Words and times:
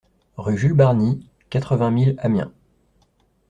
Rue 0.35 0.57
Jules 0.57 0.73
Barni, 0.73 1.27
quatre-vingt 1.51 1.91
mille 1.91 2.15
Amiens 2.17 2.51